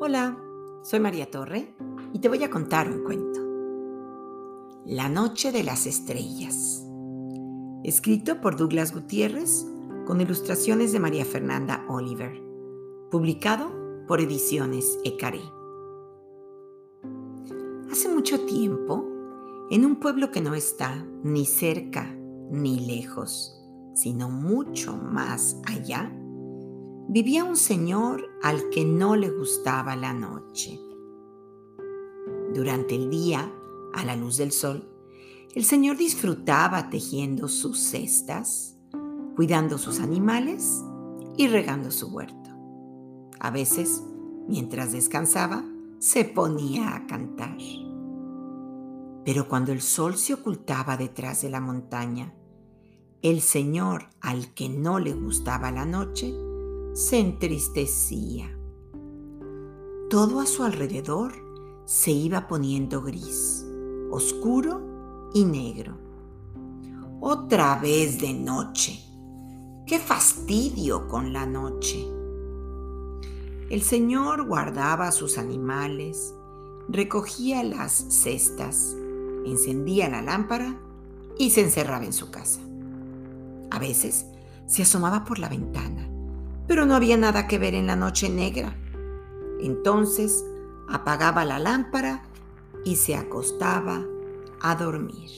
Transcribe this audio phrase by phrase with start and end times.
[0.00, 0.38] Hola,
[0.82, 1.74] soy María Torre
[2.12, 3.40] y te voy a contar un cuento.
[4.86, 6.86] La Noche de las Estrellas.
[7.82, 9.66] Escrito por Douglas Gutiérrez
[10.06, 12.40] con ilustraciones de María Fernanda Oliver.
[13.10, 13.72] Publicado
[14.06, 15.42] por Ediciones Ecaré.
[17.90, 19.04] Hace mucho tiempo,
[19.68, 22.14] en un pueblo que no está ni cerca
[22.52, 23.60] ni lejos,
[23.94, 26.12] sino mucho más allá,
[27.08, 30.78] vivía un señor al que no le gustaba la noche.
[32.54, 33.50] Durante el día,
[33.94, 34.86] a la luz del sol,
[35.54, 38.76] el señor disfrutaba tejiendo sus cestas,
[39.36, 40.84] cuidando sus animales
[41.38, 42.50] y regando su huerto.
[43.40, 44.02] A veces,
[44.46, 45.64] mientras descansaba,
[45.98, 47.56] se ponía a cantar.
[49.24, 52.34] Pero cuando el sol se ocultaba detrás de la montaña,
[53.22, 56.34] el señor al que no le gustaba la noche
[56.98, 58.58] se entristecía.
[60.10, 61.32] Todo a su alrededor
[61.84, 63.64] se iba poniendo gris,
[64.10, 65.96] oscuro y negro.
[67.20, 68.98] Otra vez de noche.
[69.86, 72.04] ¡Qué fastidio con la noche!
[73.70, 76.34] El señor guardaba sus animales,
[76.88, 78.96] recogía las cestas,
[79.46, 80.80] encendía la lámpara
[81.38, 82.58] y se encerraba en su casa.
[83.70, 84.26] A veces
[84.66, 86.07] se asomaba por la ventana
[86.68, 88.76] pero no había nada que ver en la noche negra.
[89.60, 90.44] Entonces
[90.88, 92.22] apagaba la lámpara
[92.84, 94.04] y se acostaba
[94.60, 95.30] a dormir.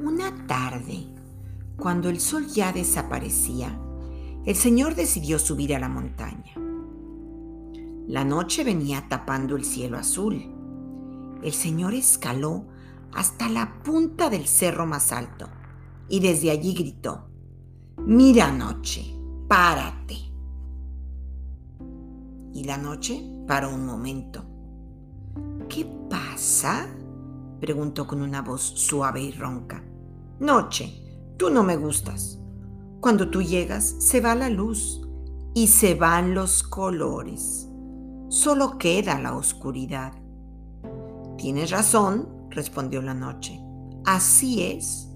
[0.00, 1.06] Una tarde,
[1.76, 3.78] cuando el sol ya desaparecía,
[4.44, 6.52] el señor decidió subir a la montaña.
[8.06, 10.42] La noche venía tapando el cielo azul.
[11.42, 12.66] El señor escaló
[13.12, 15.48] hasta la punta del cerro más alto
[16.08, 17.27] y desde allí gritó,
[18.06, 19.14] Mira noche,
[19.48, 20.16] párate.
[22.52, 24.44] Y la noche paró un momento.
[25.68, 26.86] ¿Qué pasa?
[27.60, 29.82] preguntó con una voz suave y ronca.
[30.40, 32.38] Noche, tú no me gustas.
[33.00, 35.06] Cuando tú llegas, se va la luz
[35.54, 37.68] y se van los colores.
[38.28, 40.12] Solo queda la oscuridad.
[41.36, 43.60] Tienes razón, respondió la noche.
[44.04, 45.08] Así es.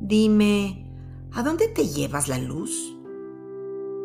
[0.00, 0.89] Dime,
[1.32, 2.96] ¿A dónde te llevas la luz?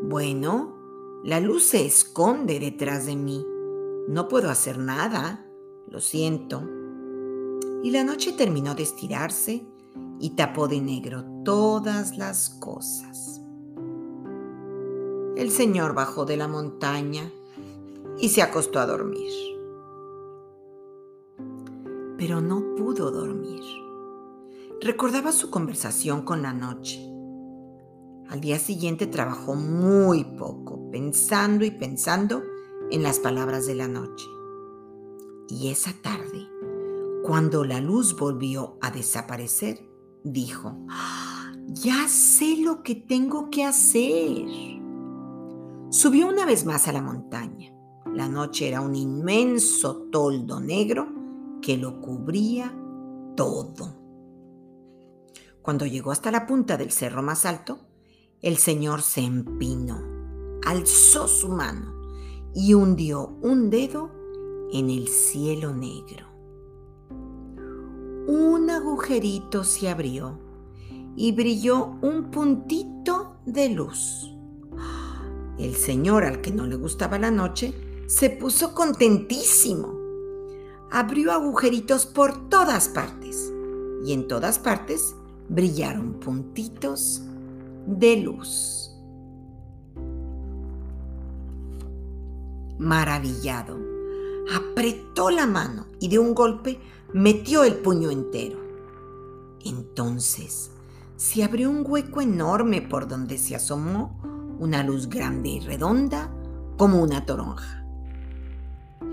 [0.03, 0.75] Bueno,
[1.23, 3.43] la luz se esconde detrás de mí.
[4.07, 5.43] No puedo hacer nada.
[5.89, 6.61] Lo siento.
[7.81, 9.65] Y la noche terminó de estirarse
[10.19, 13.41] y tapó de negro todas las cosas.
[15.35, 17.31] El señor bajó de la montaña
[18.19, 19.31] y se acostó a dormir.
[22.19, 23.63] Pero no pudo dormir.
[24.79, 27.14] Recordaba su conversación con la noche
[28.35, 32.43] al día siguiente trabajó muy poco, pensando y pensando
[32.91, 34.25] en las palabras de la noche.
[35.47, 36.45] Y esa tarde,
[37.23, 39.89] cuando la luz volvió a desaparecer,
[40.25, 40.77] dijo,
[41.67, 44.45] ya sé lo que tengo que hacer.
[45.89, 47.71] Subió una vez más a la montaña.
[48.13, 51.07] La noche era un inmenso toldo negro
[51.61, 52.77] que lo cubría
[53.37, 53.95] todo.
[55.61, 57.94] Cuando llegó hasta la punta del cerro más alto,
[58.45, 60.03] el Señor se empinó,
[60.63, 61.95] alzó su mano
[62.53, 64.11] y hundió un dedo
[64.71, 66.27] en el cielo negro.
[68.27, 70.39] Un agujerito se abrió
[71.15, 74.31] y brilló un puntito de luz.
[75.57, 77.73] El Señor, al que no le gustaba la noche,
[78.05, 79.91] se puso contentísimo.
[80.91, 83.51] Abrió agujeritos por todas partes
[84.05, 85.15] y en todas partes
[85.49, 87.23] brillaron puntitos
[87.85, 88.91] de luz.
[92.77, 93.79] Maravillado,
[94.53, 96.79] apretó la mano y de un golpe
[97.13, 98.59] metió el puño entero.
[99.63, 100.71] Entonces
[101.15, 104.19] se abrió un hueco enorme por donde se asomó
[104.59, 106.31] una luz grande y redonda
[106.77, 107.85] como una toronja.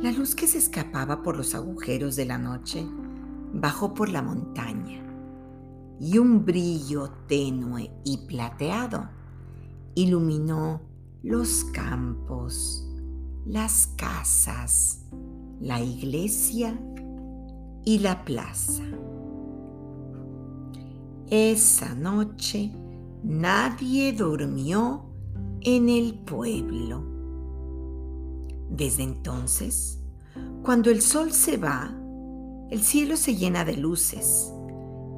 [0.01, 2.85] La luz que se escapaba por los agujeros de la noche
[3.53, 5.12] bajó por la montaña
[6.03, 9.09] y un brillo tenue y plateado
[9.95, 10.81] iluminó
[11.23, 12.85] los campos,
[13.47, 15.05] las casas,
[15.61, 16.77] la iglesia
[17.85, 18.83] y la plaza.
[21.31, 22.73] Esa noche
[23.23, 25.05] nadie durmió
[25.61, 27.05] en el pueblo.
[28.71, 30.01] Desde entonces,
[30.65, 31.97] cuando el sol se va,
[32.73, 34.53] el cielo se llena de luces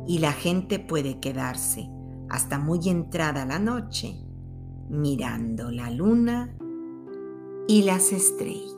[0.06, 1.88] y la gente puede quedarse
[2.28, 4.16] hasta muy entrada la noche
[4.88, 6.54] mirando la luna
[7.66, 8.70] y las estrellas.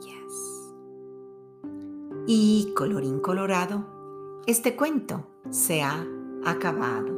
[2.27, 6.05] Y colorín colorado, este cuento se ha
[6.45, 7.16] acabado.